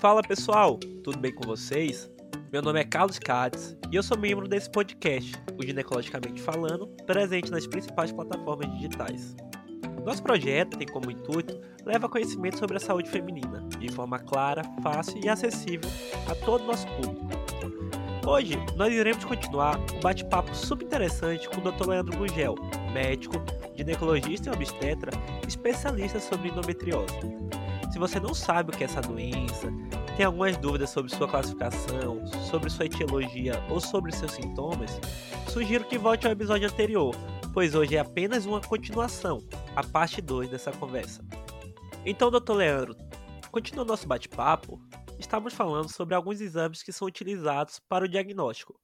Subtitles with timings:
[0.00, 2.10] Fala pessoal, tudo bem com vocês?
[2.50, 7.50] Meu nome é Carlos Cades e eu sou membro desse podcast, o Ginecologicamente Falando, presente
[7.50, 9.36] nas principais plataformas digitais.
[10.02, 15.20] Nosso projeto tem como intuito levar conhecimento sobre a saúde feminina, de forma clara, fácil
[15.22, 15.90] e acessível
[16.30, 17.28] a todo o nosso público.
[18.26, 21.86] Hoje, nós iremos continuar um bate-papo super interessante com o Dr.
[21.86, 22.54] Leandro Gugel,
[22.94, 23.36] médico,
[23.76, 25.12] ginecologista e obstetra,
[25.46, 27.20] especialista sobre endometriose.
[28.00, 29.70] Você não sabe o que é essa doença,
[30.16, 34.98] tem algumas dúvidas sobre sua classificação, sobre sua etiologia ou sobre seus sintomas,
[35.46, 37.14] sugiro que volte ao episódio anterior,
[37.52, 39.46] pois hoje é apenas uma continuação,
[39.76, 41.22] a parte 2 dessa conversa.
[42.06, 42.96] Então, doutor Leandro,
[43.52, 44.80] continuando nosso bate-papo,
[45.18, 48.80] estamos falando sobre alguns exames que são utilizados para o diagnóstico.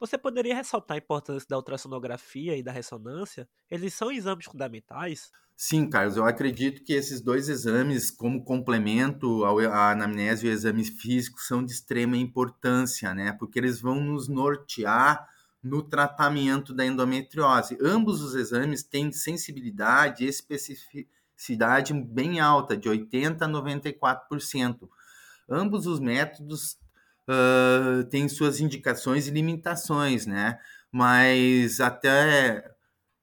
[0.00, 3.48] Você poderia ressaltar a importância da ultrassonografia e da ressonância?
[3.70, 5.30] Eles são exames fundamentais?
[5.60, 10.84] Sim, Carlos, eu acredito que esses dois exames, como complemento à anamnese e ao exame
[10.84, 13.32] físico, são de extrema importância, né?
[13.32, 15.28] Porque eles vão nos nortear
[15.60, 17.76] no tratamento da endometriose.
[17.82, 24.88] Ambos os exames têm sensibilidade e especificidade bem alta, de 80% a 94%.
[25.50, 26.78] Ambos os métodos
[27.28, 30.60] uh, têm suas indicações e limitações, né?
[30.92, 32.77] Mas até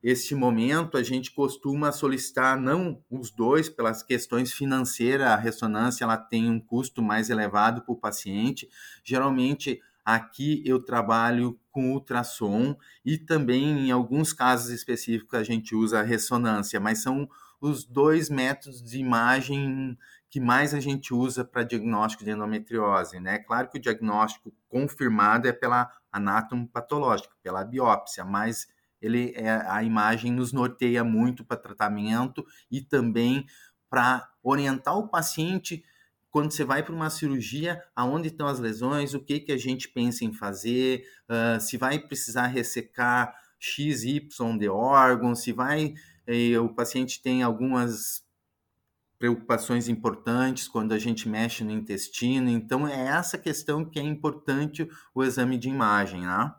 [0.08, 6.16] este momento a gente costuma solicitar não os dois pelas questões financeiras, a ressonância ela
[6.16, 8.70] tem um custo mais elevado para o paciente.
[9.04, 16.02] Geralmente aqui eu trabalho com ultrassom e também em alguns casos específicos a gente usa
[16.02, 17.28] a ressonância, mas são
[17.60, 19.98] os dois métodos de imagem
[20.30, 23.40] que mais a gente usa para diagnóstico de endometriose, né?
[23.40, 28.68] Claro que o diagnóstico confirmado é pela anatomopatológica, pela biópsia, mas
[29.02, 33.46] ele é, a imagem nos norteia muito para tratamento e também
[33.90, 35.84] para orientar o paciente
[36.36, 39.88] quando você vai para uma cirurgia, aonde estão as lesões, o que, que a gente
[39.88, 45.94] pensa em fazer, uh, se vai precisar ressecar X, Y de órgão, se vai,
[46.28, 48.26] eh, o paciente tem algumas
[49.18, 54.88] preocupações importantes quando a gente mexe no intestino, então é essa questão que é importante
[55.14, 56.54] o exame de imagem, né?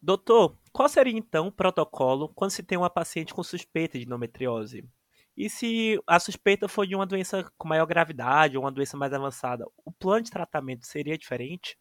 [0.00, 4.88] Doutor, qual seria então o protocolo quando se tem uma paciente com suspeita de endometriose?
[5.36, 9.12] E se a suspeita for de uma doença com maior gravidade ou uma doença mais
[9.12, 11.76] avançada, o plano de tratamento seria diferente?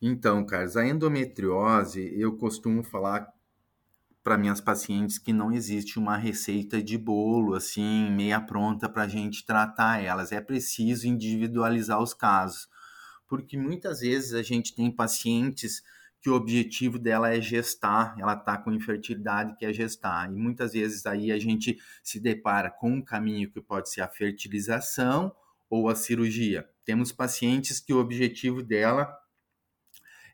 [0.00, 3.26] Então, Carlos, a endometriose, eu costumo falar
[4.22, 9.08] para minhas pacientes que não existe uma receita de bolo assim, meia pronta para a
[9.08, 10.32] gente tratar elas.
[10.32, 12.68] É preciso individualizar os casos,
[13.28, 15.82] porque muitas vezes a gente tem pacientes
[16.26, 20.28] que o objetivo dela é gestar, ela está com infertilidade, que é gestar.
[20.28, 24.08] E muitas vezes aí a gente se depara com um caminho que pode ser a
[24.08, 25.32] fertilização
[25.70, 26.68] ou a cirurgia.
[26.84, 29.16] Temos pacientes que o objetivo dela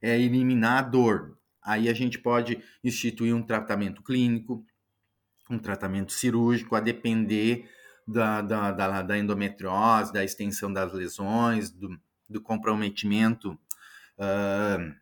[0.01, 1.39] é eliminar a dor.
[1.63, 4.65] Aí a gente pode instituir um tratamento clínico,
[5.51, 7.69] um tratamento cirúrgico, a depender
[8.09, 13.53] da, da, da, da endometriose, da extensão das lesões, do, do comprometimento
[14.17, 15.02] uh,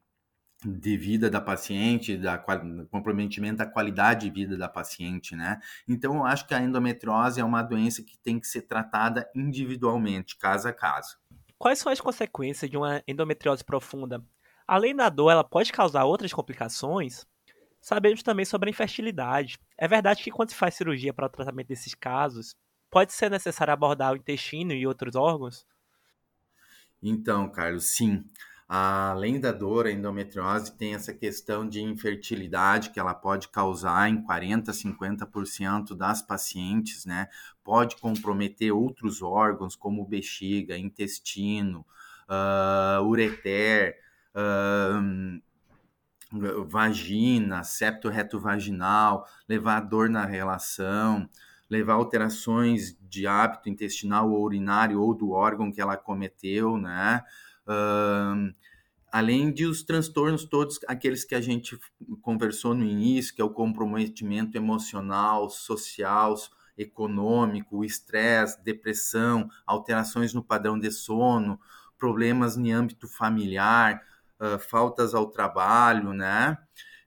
[0.64, 5.58] de vida da paciente, da comprometimento da qualidade de vida da paciente, né?
[5.88, 10.36] Então, eu acho que a endometriose é uma doença que tem que ser tratada individualmente,
[10.36, 11.18] caso a caso.
[11.58, 14.22] Quais são as consequências de uma endometriose profunda?
[14.66, 17.26] Além da dor, ela pode causar outras complicações?
[17.80, 19.58] Sabemos também sobre a infertilidade.
[19.78, 22.54] É verdade que quando se faz cirurgia para o tratamento desses casos,
[22.90, 25.66] pode ser necessário abordar o intestino e outros órgãos?
[27.02, 28.22] Então, Carlos, sim
[28.72, 34.22] além da dor, a endometriose tem essa questão de infertilidade que ela pode causar em
[34.22, 37.26] 40, 50% das pacientes, né?
[37.64, 41.84] Pode comprometer outros órgãos como bexiga, intestino,
[42.28, 43.98] uh, ureter,
[44.36, 45.42] uh,
[46.64, 51.28] vagina, septo reto vaginal, levar dor na relação,
[51.68, 57.24] levar alterações de hábito intestinal ou urinário ou do órgão que ela cometeu, né?
[57.66, 58.54] Uh,
[59.12, 61.78] além de os transtornos todos aqueles que a gente
[62.22, 66.34] conversou no início, que é o comprometimento emocional, social,
[66.76, 71.60] econômico, estresse, depressão, alterações no padrão de sono,
[71.98, 74.02] problemas em âmbito familiar,
[74.40, 76.56] uh, faltas ao trabalho, né?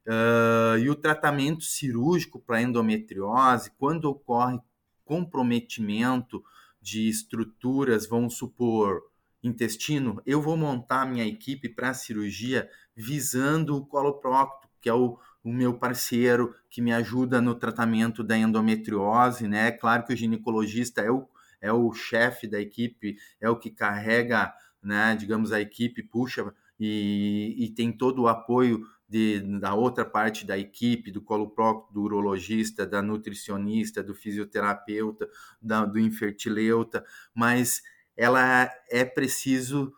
[0.06, 4.60] Uh, e o tratamento cirúrgico para endometriose, quando ocorre
[5.04, 6.42] comprometimento
[6.80, 9.02] de estruturas, vamos supor,
[9.46, 15.18] intestino, eu vou montar minha equipe para a cirurgia visando o coloprocto, que é o,
[15.42, 19.70] o meu parceiro que me ajuda no tratamento da endometriose, né?
[19.70, 21.28] Claro que o ginecologista é o,
[21.60, 24.52] é o chefe da equipe, é o que carrega
[24.84, 25.16] né?
[25.16, 30.58] Digamos, a equipe puxa e, e tem todo o apoio de, da outra parte da
[30.58, 35.28] equipe, do coloprocto, do urologista, da nutricionista, do fisioterapeuta,
[35.60, 37.04] da, do infertileuta,
[37.34, 37.82] mas
[38.16, 39.92] ela é preciso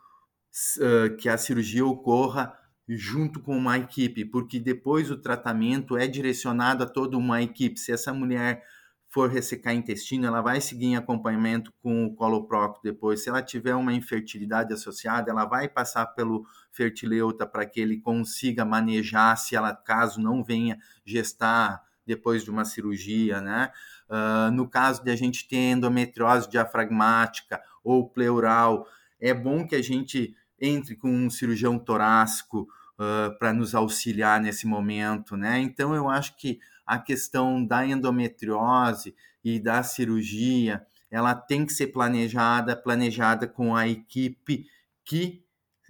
[0.78, 2.52] uh, que a cirurgia ocorra
[2.88, 7.80] junto com uma equipe, porque depois o tratamento é direcionado a toda uma equipe.
[7.80, 8.62] Se essa mulher
[9.08, 13.22] for ressecar intestino, ela vai seguir em acompanhamento com o coloprocto depois.
[13.22, 18.64] Se ela tiver uma infertilidade associada, ela vai passar pelo fertileuta para que ele consiga
[18.64, 23.72] manejar se ela, caso não venha gestar depois de uma cirurgia, né?
[24.08, 28.86] Uh, no caso de a gente ter endometriose diafragmática ou pleural,
[29.20, 32.66] é bom que a gente entre com um cirurgião torácico
[32.98, 35.60] uh, para nos auxiliar nesse momento, né?
[35.60, 41.88] Então eu acho que a questão da endometriose e da cirurgia, ela tem que ser
[41.88, 44.66] planejada, planejada com a equipe
[45.04, 45.45] que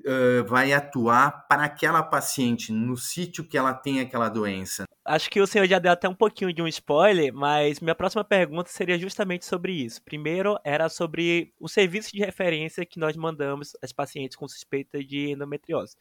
[0.07, 4.85] uh, vai atuar para aquela paciente no sítio que ela tem aquela doença.
[5.05, 8.25] Acho que o senhor já deu até um pouquinho de um spoiler, mas minha próxima
[8.25, 10.03] pergunta seria justamente sobre isso.
[10.03, 15.31] Primeiro, era sobre o serviço de referência que nós mandamos às pacientes com suspeita de
[15.31, 15.97] endometriose.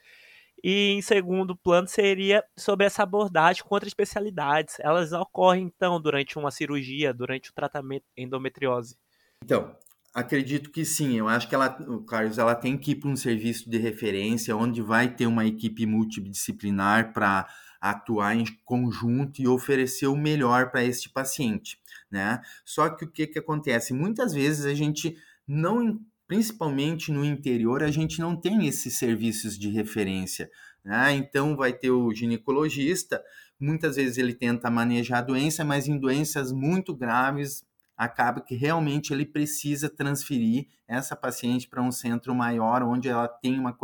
[0.63, 4.79] E em segundo plano seria sobre essa abordagem contra especialidades.
[4.79, 8.97] Elas ocorrem então durante uma cirurgia, durante o tratamento endometriose.
[9.43, 9.75] Então,
[10.15, 11.17] acredito que sim.
[11.17, 11.77] Eu acho que ela,
[12.07, 15.85] Carlos, ela tem que ir para um serviço de referência onde vai ter uma equipe
[15.85, 17.47] multidisciplinar para
[17.81, 21.77] atuar em conjunto e oferecer o melhor para este paciente,
[22.09, 22.41] né?
[22.63, 23.94] Só que o que que acontece?
[23.94, 25.15] Muitas vezes a gente
[25.47, 30.50] não principalmente no interior, a gente não tem esses serviços de referência.
[30.83, 31.13] Né?
[31.13, 33.23] Então, vai ter o ginecologista,
[33.59, 37.63] muitas vezes ele tenta manejar a doença, mas em doenças muito graves,
[37.97, 43.57] acaba que realmente ele precisa transferir essa paciente para um centro maior, onde ela tem
[43.59, 43.75] uma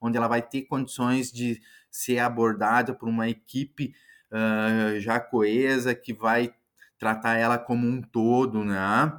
[0.00, 1.60] onde ela vai ter condições de
[1.90, 3.94] ser abordada por uma equipe
[4.32, 6.54] uh, já coesa que vai
[6.98, 9.12] tratar ela como um todo, né?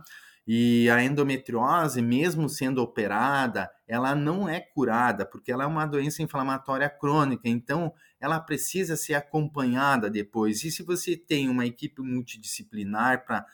[0.48, 6.24] E a endometriose, mesmo sendo operada, ela não é curada, porque ela é uma doença
[6.24, 10.64] inflamatória crônica, então ela precisa ser acompanhada depois.
[10.64, 13.46] E se você tem uma equipe multidisciplinar para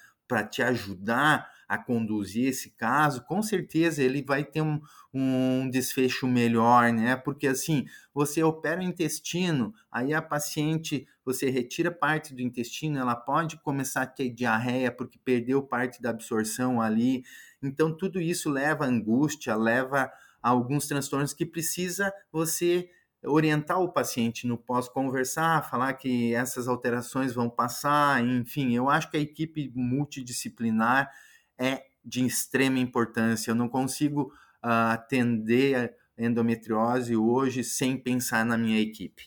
[0.50, 4.80] te ajudar a conduzir esse caso, com certeza ele vai ter um,
[5.14, 7.16] um desfecho melhor, né?
[7.18, 13.16] Porque assim, você opera o intestino, aí a paciente, você retira parte do intestino, ela
[13.16, 17.24] pode começar a ter diarreia porque perdeu parte da absorção ali.
[17.62, 20.10] Então, tudo isso leva angústia, leva
[20.42, 22.90] alguns transtornos que precisa você
[23.28, 29.18] orientar o paciente no pós-conversar, falar que essas alterações vão passar, enfim, eu acho que
[29.18, 31.12] a equipe multidisciplinar
[31.58, 33.52] é de extrema importância.
[33.52, 34.34] Eu não consigo
[34.64, 39.24] uh, atender a endometriose hoje sem pensar na minha equipe.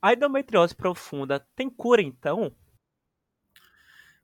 [0.00, 2.54] A endometriose profunda tem cura então?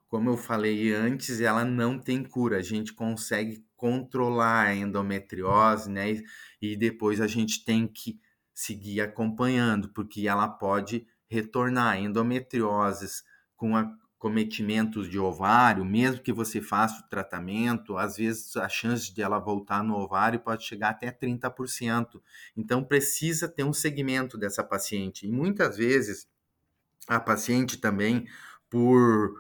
[0.09, 2.59] Como eu falei antes, ela não tem cura.
[2.59, 6.23] A gente consegue controlar a endometriose, né?
[6.63, 8.21] E depois a gente tem que
[8.55, 11.99] seguir acompanhando, porque ela pode retornar.
[11.99, 13.25] Endometrioses
[13.57, 13.93] com a
[14.25, 19.39] cometimentos de ovário, mesmo que você faça o tratamento, às vezes a chance de ela
[19.39, 22.23] voltar no ovário pode chegar até 30%.
[22.57, 25.27] Então precisa ter um segmento dessa paciente.
[25.27, 26.27] E muitas vezes
[27.07, 28.27] a paciente também
[28.71, 29.35] por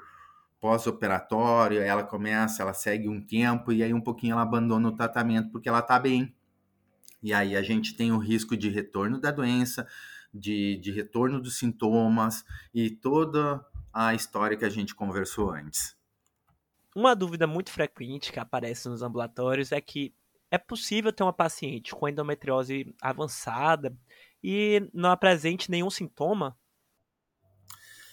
[0.60, 5.50] pós-operatório, ela começa, ela segue um tempo e aí um pouquinho ela abandona o tratamento
[5.50, 6.34] porque ela está bem.
[7.24, 9.88] E aí a gente tem o risco de retorno da doença,
[10.32, 15.96] de, de retorno dos sintomas e toda a história que a gente conversou antes.
[16.94, 20.14] Uma dúvida muito frequente que aparece nos ambulatórios é que
[20.50, 23.96] é possível ter uma paciente com endometriose avançada
[24.42, 26.54] e não apresente nenhum sintoma?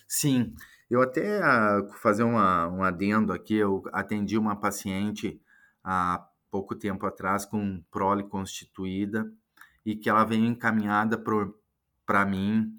[0.08, 0.56] Sim,
[0.90, 5.42] eu até uh, fazer uma, um adendo aqui, eu atendi uma paciente
[5.84, 9.32] há pouco tempo atrás com prole constituída
[9.86, 11.18] e que ela veio encaminhada
[12.06, 12.76] para mim,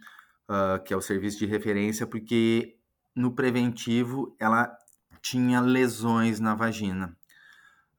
[0.49, 2.77] uh, que é o serviço de referência, porque
[3.17, 4.77] no preventivo ela
[5.21, 7.17] tinha lesões na vagina.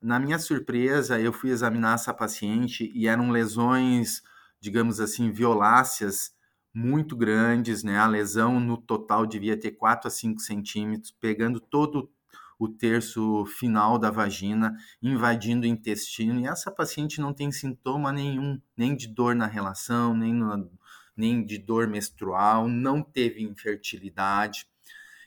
[0.01, 4.21] Na minha surpresa, eu fui examinar essa paciente e eram lesões,
[4.59, 6.35] digamos assim, violáceas
[6.73, 7.97] muito grandes, né?
[7.97, 12.11] A lesão no total devia ter 4 a 5 centímetros, pegando todo
[12.59, 16.39] o terço final da vagina, invadindo o intestino.
[16.39, 20.71] E essa paciente não tem sintoma nenhum, nem de dor na relação, nem, no,
[21.15, 24.67] nem de dor menstrual, não teve infertilidade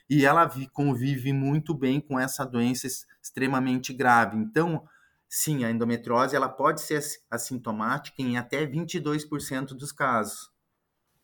[0.09, 2.87] e ela convive muito bem com essa doença
[3.21, 4.37] extremamente grave.
[4.37, 4.87] Então,
[5.27, 10.49] sim, a endometriose ela pode ser assintomática em até 22% dos casos.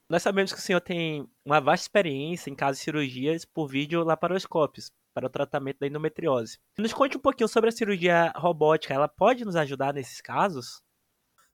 [0.10, 4.04] Nós sabemos que o senhor tem uma vasta experiência em casos de cirurgias por vídeo
[4.04, 6.58] laparoscópios para o tratamento da endometriose.
[6.78, 8.94] Nos conte um pouquinho sobre a cirurgia robótica.
[8.94, 10.82] Ela pode nos ajudar nesses casos?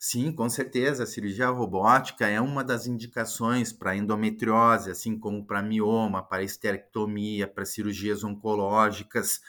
[0.01, 1.03] Sim, com certeza.
[1.03, 7.45] A cirurgia robótica é uma das indicações para endometriose, assim como para mioma, para esterectomia,
[7.45, 9.41] para cirurgias oncológicas.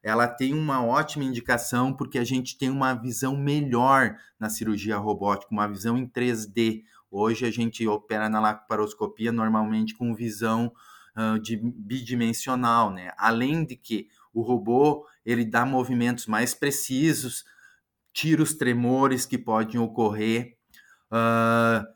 [0.00, 5.52] Ela tem uma ótima indicação porque a gente tem uma visão melhor na cirurgia robótica,
[5.52, 6.84] uma visão em 3D.
[7.10, 10.72] Hoje a gente opera na laparoscopia normalmente com visão
[11.40, 13.12] de bidimensional, né?
[13.16, 17.44] Além de que o robô ele dá movimentos mais precisos,
[18.12, 20.56] tira os tremores que podem ocorrer.
[21.10, 21.86] Uh,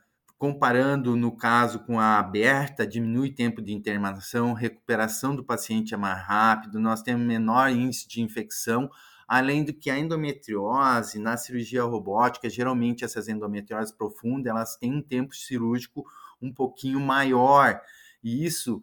[0.43, 6.21] comparando no caso com a aberta, diminui tempo de internação, recuperação do paciente é mais
[6.21, 8.91] rápido, nós temos menor índice de infecção,
[9.29, 15.01] além do que a endometriose, na cirurgia robótica, geralmente essas endometrioses profundas, elas têm um
[15.01, 16.05] tempo cirúrgico
[16.41, 17.81] um pouquinho maior,
[18.21, 18.83] e isso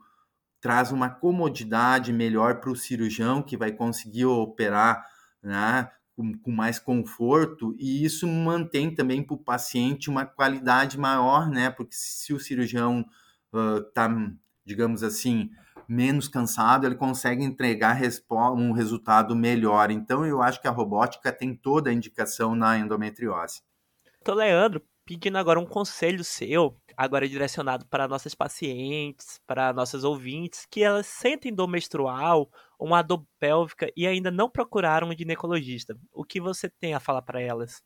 [0.62, 5.06] traz uma comodidade melhor para o cirurgião que vai conseguir operar
[5.42, 11.50] né, com, com mais conforto, e isso mantém também para o paciente uma qualidade maior,
[11.50, 11.70] né?
[11.70, 13.06] Porque se o cirurgião
[13.88, 14.10] está,
[14.66, 15.50] digamos assim,
[15.88, 17.98] menos cansado, ele consegue entregar
[18.56, 19.90] um resultado melhor.
[19.90, 23.62] Então, eu acho que a robótica tem toda a indicação na endometriose.
[24.22, 30.66] Então, Leandro, pedindo agora um conselho seu, agora direcionado para nossas pacientes, para nossas ouvintes,
[30.70, 35.98] que elas sentem dor menstrual, uma dor pélvica e ainda não procuraram um ginecologista.
[36.12, 37.82] O que você tem a falar para elas?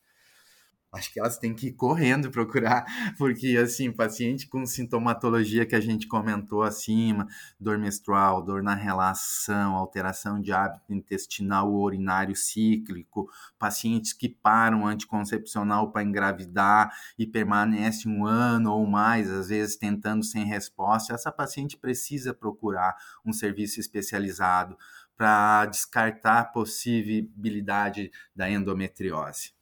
[0.93, 2.85] Acho que elas têm que ir correndo procurar,
[3.17, 7.27] porque assim, paciente com sintomatologia que a gente comentou acima,
[7.59, 14.85] dor menstrual, dor na relação, alteração de hábito intestinal ou urinário cíclico, pacientes que param
[14.85, 21.31] anticoncepcional para engravidar e permanecem um ano ou mais, às vezes tentando sem resposta, essa
[21.31, 22.95] paciente precisa procurar
[23.25, 24.77] um serviço especializado
[25.17, 29.53] para descartar a possibilidade da endometriose.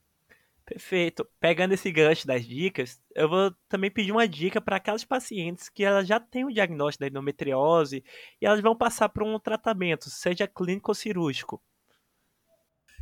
[0.65, 1.27] Perfeito.
[1.39, 5.83] Pegando esse gancho das dicas, eu vou também pedir uma dica para aquelas pacientes que
[5.83, 8.03] elas já têm o diagnóstico da endometriose
[8.41, 11.61] e elas vão passar por um tratamento, seja clínico ou cirúrgico.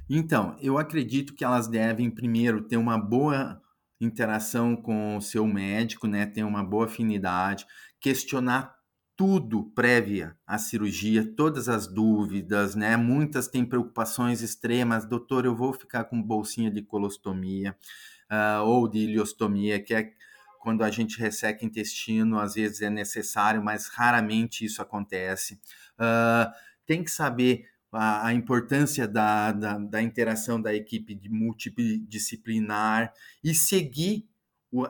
[0.10, 3.62] Então, eu acredito que elas devem primeiro ter uma boa
[4.02, 7.66] interação com o seu médico, né, ter uma boa afinidade,
[8.00, 8.79] questionar
[9.20, 12.96] tudo prévia à cirurgia, todas as dúvidas, né?
[12.96, 17.76] Muitas têm preocupações extremas, doutor, eu vou ficar com bolsinha de colostomia
[18.32, 20.14] uh, ou de ileostomia, que é
[20.62, 25.60] quando a gente resseca intestino, às vezes é necessário, mas raramente isso acontece.
[25.96, 26.50] Uh,
[26.86, 33.12] tem que saber a, a importância da, da, da interação da equipe multidisciplinar
[33.44, 34.30] e seguir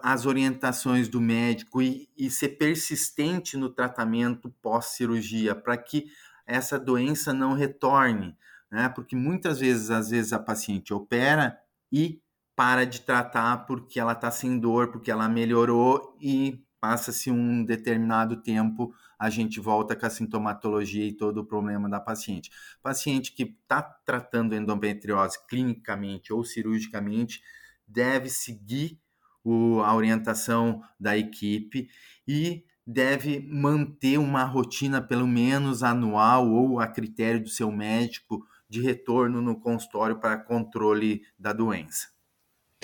[0.01, 6.11] as orientações do médico e, e ser persistente no tratamento pós-cirurgia para que
[6.45, 8.35] essa doença não retorne,
[8.69, 8.89] né?
[8.89, 11.57] Porque muitas vezes, às vezes a paciente opera
[11.91, 12.21] e
[12.55, 18.37] para de tratar porque ela está sem dor, porque ela melhorou e passa-se um determinado
[18.37, 22.49] tempo, a gente volta com a sintomatologia e todo o problema da paciente.
[22.81, 27.41] Paciente que está tratando endometriose clinicamente ou cirurgicamente
[27.87, 28.99] deve seguir
[29.43, 31.89] o, a orientação da equipe
[32.27, 38.81] e deve manter uma rotina pelo menos anual ou a critério do seu médico de
[38.81, 42.07] retorno no consultório para controle da doença.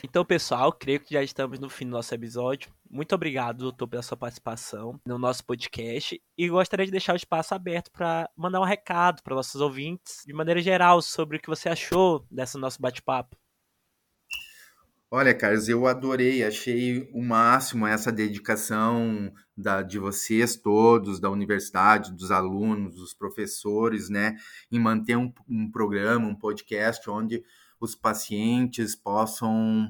[0.04, 2.72] Então, pessoal, creio que já estamos no fim do nosso episódio.
[2.90, 6.22] Muito obrigado, doutor, pela sua participação no nosso podcast.
[6.38, 10.34] E gostaria de deixar o espaço aberto para mandar um recado para nossos ouvintes, de
[10.34, 13.38] maneira geral, sobre o que você achou desse nosso bate-papo.
[15.18, 22.12] Olha, Carlos, eu adorei, achei o máximo essa dedicação da, de vocês todos, da universidade,
[22.12, 24.36] dos alunos, dos professores, né,
[24.70, 27.42] em manter um, um programa, um podcast onde
[27.80, 29.88] os pacientes possam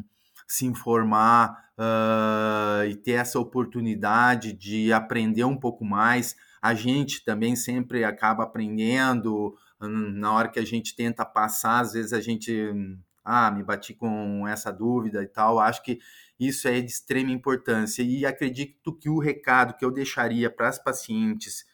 [0.47, 6.35] se informar uh, e ter essa oportunidade de aprender um pouco mais.
[6.61, 11.93] A gente também sempre acaba aprendendo hum, na hora que a gente tenta passar, às
[11.93, 12.71] vezes a gente
[13.25, 15.59] ah, me bati com essa dúvida e tal.
[15.59, 15.99] Acho que
[16.39, 20.77] isso é de extrema importância e acredito que o recado que eu deixaria para as
[20.77, 21.65] pacientes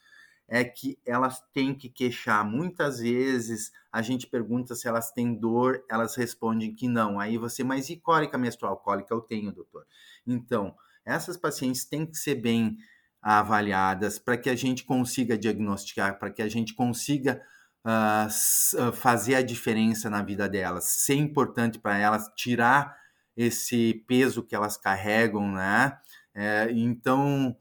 [0.48, 2.46] é que elas têm que queixar.
[2.46, 7.20] Muitas vezes a gente pergunta se elas têm dor, elas respondem que não.
[7.20, 8.78] Aí você, mas e cólica menstrual?
[8.78, 9.86] Cólica eu tenho, doutor.
[10.26, 12.78] Então, essas pacientes têm que ser bem
[13.22, 17.42] avaliadas para que a gente consiga diagnosticar, para que a gente consiga
[17.86, 22.96] uh, fazer a diferença na vida delas, ser importante para elas, tirar
[23.36, 25.98] esse peso que elas carregam, né?
[26.34, 27.56] É, então,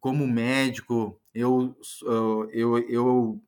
[0.00, 1.76] como médico, eu,
[2.52, 3.42] eu, eu,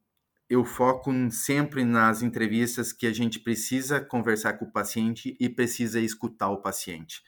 [0.49, 6.01] eu foco sempre nas entrevistas que a gente precisa conversar com o paciente e precisa
[6.01, 7.23] escutar o paciente.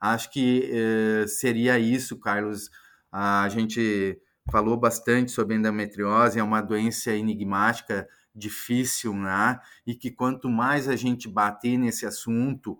[0.00, 2.70] Acho que eh, seria isso, Carlos.
[3.10, 9.60] A gente falou bastante sobre endometriose, é uma doença enigmática, difícil, né?
[9.86, 12.78] E que quanto mais a gente bater nesse assunto,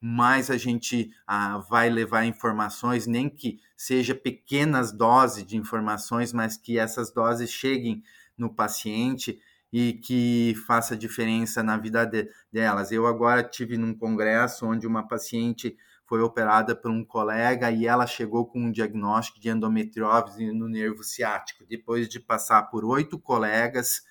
[0.00, 6.56] mais a gente ah, vai levar informações, nem que seja pequenas doses de informações, mas
[6.56, 8.02] que essas doses cheguem
[8.36, 9.40] no paciente
[9.72, 12.92] e que faça diferença na vida de, delas.
[12.92, 18.06] Eu agora tive num congresso onde uma paciente foi operada por um colega e ela
[18.06, 21.64] chegou com um diagnóstico de endometriose no nervo ciático.
[21.66, 24.02] Depois de passar por oito colegas,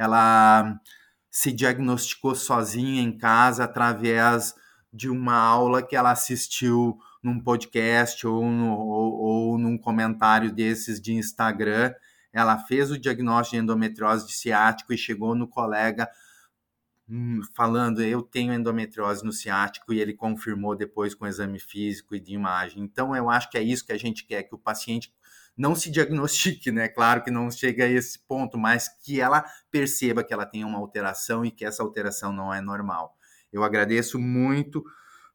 [0.00, 0.80] ela
[1.30, 4.54] se diagnosticou sozinha em casa através
[4.90, 10.98] de uma aula que ela assistiu num podcast ou, no, ou, ou num comentário desses
[11.02, 11.92] de Instagram.
[12.32, 16.08] Ela fez o diagnóstico de endometriose de ciático e chegou no colega
[17.06, 22.20] hum, falando eu tenho endometriose no ciático e ele confirmou depois com exame físico e
[22.20, 22.82] de imagem.
[22.82, 25.12] Então eu acho que é isso que a gente quer que o paciente
[25.60, 26.88] não se diagnostique, né?
[26.88, 30.78] Claro que não chega a esse ponto, mas que ela perceba que ela tem uma
[30.78, 33.14] alteração e que essa alteração não é normal.
[33.52, 34.82] Eu agradeço muito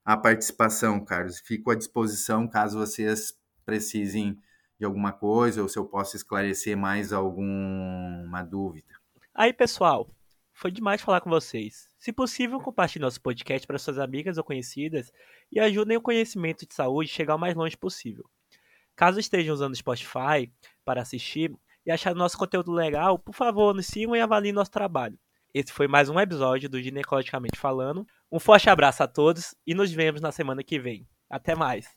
[0.04, 1.40] a participação, Carlos.
[1.40, 4.42] Fico à disposição caso vocês precisem
[4.80, 8.96] de alguma coisa ou se eu possa esclarecer mais alguma dúvida.
[9.32, 10.10] Aí, pessoal,
[10.54, 11.88] foi demais falar com vocês.
[12.00, 15.12] Se possível, compartilhe nosso podcast para suas amigas ou conhecidas
[15.52, 18.28] e ajudem o conhecimento de saúde a chegar o mais longe possível.
[18.96, 20.52] Caso estejam usando Spotify
[20.84, 21.54] para assistir
[21.86, 25.20] e achar nosso conteúdo legal, por favor, nos sigam e avaliem nosso trabalho.
[25.54, 28.06] Esse foi mais um episódio do Ginecologicamente Falando.
[28.32, 31.08] Um forte abraço a todos e nos vemos na semana que vem.
[31.30, 31.96] Até mais!